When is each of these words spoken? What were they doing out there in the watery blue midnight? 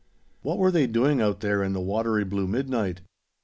What 0.41 0.57
were 0.57 0.71
they 0.71 0.87
doing 0.87 1.21
out 1.21 1.41
there 1.41 1.61
in 1.61 1.73
the 1.73 1.79
watery 1.79 2.23
blue 2.23 2.47
midnight? 2.47 3.01